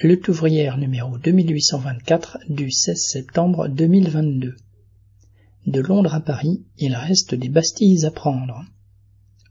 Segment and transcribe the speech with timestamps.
[0.00, 4.54] Lutte ouvrière numéro 2824 du 16 septembre 2022.
[5.66, 8.64] De Londres à Paris, il reste des Bastilles à prendre.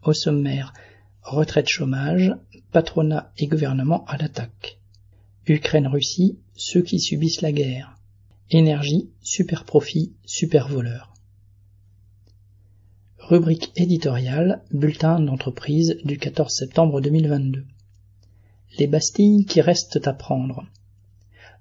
[0.03, 0.71] Au sommaire,
[1.21, 2.33] retraite chômage,
[2.71, 4.79] patronat et gouvernement à l'attaque.
[5.47, 7.97] Ukraine-Russie, ceux qui subissent la guerre.
[8.49, 11.13] Énergie, super profit, super voleur.
[13.19, 17.65] Rubrique éditoriale, bulletin d'entreprise du 14 septembre 2022
[18.77, 20.65] les Bastilles qui restent à prendre.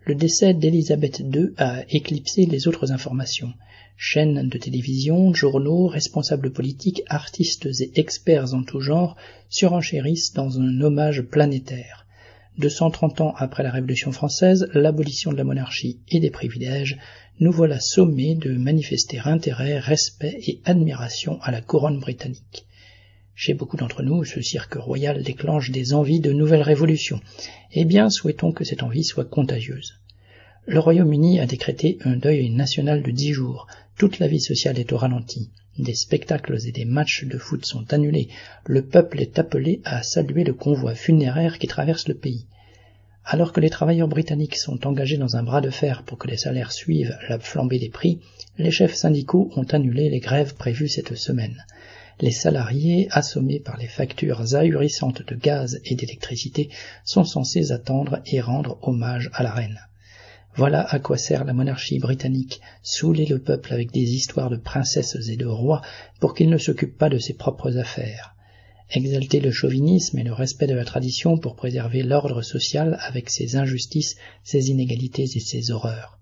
[0.04, 3.52] Le décès d'Élisabeth II a éclipsé les autres informations.
[3.96, 9.16] Chaînes de télévision, journaux, responsables politiques, artistes et experts en tout genre
[9.48, 12.06] surenchérissent dans un hommage planétaire.
[12.58, 16.98] 230 ans après la Révolution française, l'abolition de la monarchie et des privilèges,
[17.40, 22.66] nous voilà sommés de manifester intérêt, respect et admiration à la couronne britannique.
[23.38, 27.20] Chez beaucoup d'entre nous, ce cirque royal déclenche des envies de nouvelles révolutions.
[27.70, 30.00] Eh bien, souhaitons que cette envie soit contagieuse.
[30.64, 33.66] Le Royaume-Uni a décrété un deuil national de dix jours.
[33.98, 35.50] Toute la vie sociale est au ralenti.
[35.78, 38.28] Des spectacles et des matchs de foot sont annulés.
[38.64, 42.46] Le peuple est appelé à saluer le convoi funéraire qui traverse le pays.
[43.26, 46.36] Alors que les travailleurs britanniques sont engagés dans un bras de fer pour que les
[46.36, 48.20] salaires suivent la flambée des prix,
[48.56, 51.64] les chefs syndicaux ont annulé les grèves prévues cette semaine
[52.20, 56.70] les salariés, assommés par les factures ahurissantes de gaz et d'électricité,
[57.04, 59.80] sont censés attendre et rendre hommage à la reine.
[60.54, 65.28] Voilà à quoi sert la monarchie britannique, saouler le peuple avec des histoires de princesses
[65.28, 65.82] et de rois
[66.18, 68.34] pour qu'il ne s'occupe pas de ses propres affaires.
[68.90, 73.56] Exalter le chauvinisme et le respect de la tradition pour préserver l'ordre social avec ses
[73.56, 76.16] injustices, ses inégalités et ses horreurs.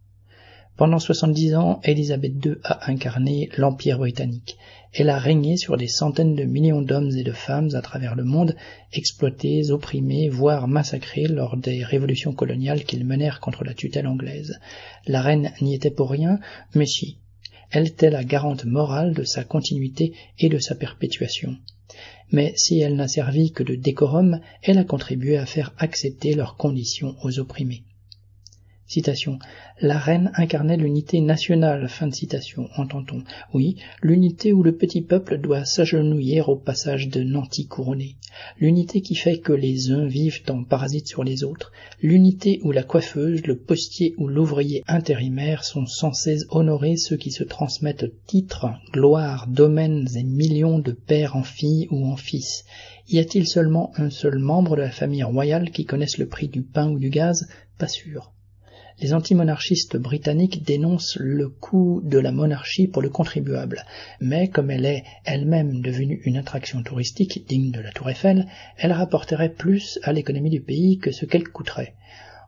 [0.77, 4.57] Pendant soixante-dix ans, Élisabeth II a incarné l'Empire britannique.
[4.93, 8.25] Elle a régné sur des centaines de millions d'hommes et de femmes à travers le
[8.25, 8.57] monde,
[8.93, 14.59] exploités, opprimés, voire massacrés lors des révolutions coloniales qu'ils menèrent contre la tutelle anglaise.
[15.07, 16.41] La reine n'y était pour rien,
[16.75, 17.19] mais si.
[17.75, 21.57] Elle était la garante morale de sa continuité et de sa perpétuation.
[22.31, 26.57] Mais si elle n'a servi que de décorum, elle a contribué à faire accepter leurs
[26.57, 27.83] conditions aux opprimés.
[28.95, 29.41] Citation.
[29.81, 31.89] La reine incarnait l'unité nationale.
[31.89, 33.25] Fin de citation, entend-on.
[33.53, 38.15] Oui, l'unité où le petit peuple doit s'agenouiller au passage de nantis couronnés.
[38.61, 41.73] L'unité qui fait que les uns vivent en parasites sur les autres.
[42.03, 47.43] L'unité où la coiffeuse, le postier ou l'ouvrier intérimaire sont censés honorer ceux qui se
[47.43, 52.65] transmettent titres, gloires, domaines et millions de pères en filles ou en fils.
[53.09, 56.63] Y a-t-il seulement un seul membre de la famille royale qui connaisse le prix du
[56.63, 57.49] pain ou du gaz?
[57.77, 58.31] Pas sûr
[59.01, 63.85] les antimonarchistes britanniques dénoncent le coût de la monarchie pour le contribuable,
[64.21, 68.47] mais comme elle est elle-même devenue une attraction touristique digne de la tour Eiffel,
[68.77, 71.95] elle rapporterait plus à l'économie du pays que ce qu'elle coûterait.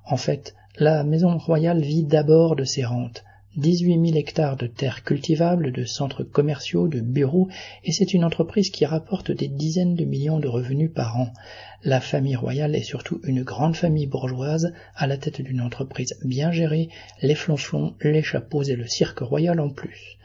[0.04, 3.24] En fait, la maison royale vit d'abord de ses rentes,
[3.56, 7.48] 18 000 hectares de terres cultivables, de centres commerciaux, de bureaux,
[7.84, 11.32] et c'est une entreprise qui rapporte des dizaines de millions de revenus par an.
[11.82, 16.52] La famille royale est surtout une grande famille bourgeoise à la tête d'une entreprise bien
[16.52, 16.90] gérée,
[17.22, 20.18] les flonflons, les chapeaux et le cirque royal en plus.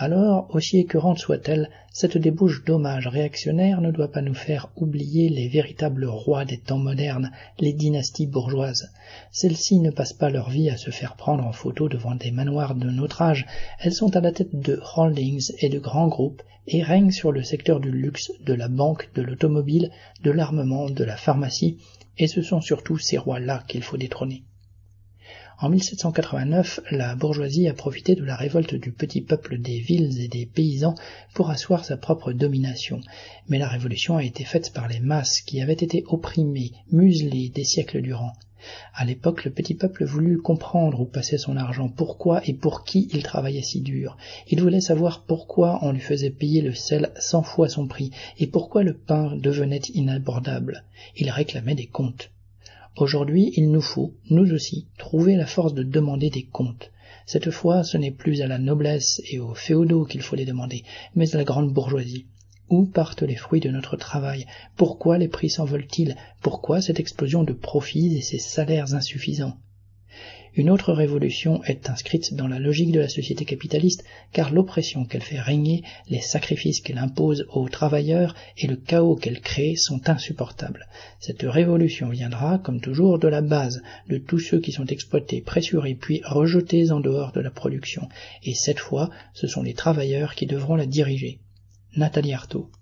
[0.00, 5.48] Alors, aussi écœurante soit-elle, cette débouche d'hommages réactionnaires ne doit pas nous faire oublier les
[5.48, 8.92] véritables rois des temps modernes, les dynasties bourgeoises.
[9.32, 12.76] Celles-ci ne passent pas leur vie à se faire prendre en photo devant des manoirs
[12.76, 13.44] de notre âge,
[13.80, 17.42] elles sont à la tête de holdings et de grands groupes et règnent sur le
[17.42, 19.90] secteur du luxe, de la banque, de l'automobile,
[20.22, 21.76] de l'armement, de la pharmacie,
[22.18, 24.44] et ce sont surtout ces rois-là qu'il faut détrôner.
[25.60, 30.28] En 1789, la bourgeoisie a profité de la révolte du petit peuple des villes et
[30.28, 30.94] des paysans
[31.34, 33.00] pour asseoir sa propre domination.
[33.48, 37.64] Mais la révolution a été faite par les masses qui avaient été opprimées, muselées des
[37.64, 38.34] siècles durant.
[38.94, 43.08] À l'époque, le petit peuple voulut comprendre où passait son argent, pourquoi et pour qui
[43.12, 44.16] il travaillait si dur.
[44.46, 48.46] Il voulait savoir pourquoi on lui faisait payer le sel cent fois son prix, et
[48.46, 50.84] pourquoi le pain devenait inabordable.
[51.16, 52.30] Il réclamait des comptes.
[53.00, 56.90] Aujourd'hui, il nous faut, nous aussi, trouver la force de demander des comptes.
[57.26, 60.82] Cette fois, ce n'est plus à la noblesse et aux féodaux qu'il faut les demander,
[61.14, 62.26] mais à la grande bourgeoisie.
[62.70, 64.46] Où partent les fruits de notre travail?
[64.76, 66.16] Pourquoi les prix s'envolent-ils?
[66.42, 69.56] Pourquoi cette explosion de profits et ces salaires insuffisants?
[70.54, 75.22] Une autre révolution est inscrite dans la logique de la société capitaliste, car l'oppression qu'elle
[75.22, 80.86] fait régner, les sacrifices qu'elle impose aux travailleurs et le chaos qu'elle crée sont insupportables.
[81.20, 85.94] Cette révolution viendra, comme toujours, de la base, de tous ceux qui sont exploités, pressurés,
[85.94, 88.08] puis rejetés en dehors de la production.
[88.42, 91.38] Et cette fois, ce sont les travailleurs qui devront la diriger.
[91.96, 92.70] Nathalie Arthaud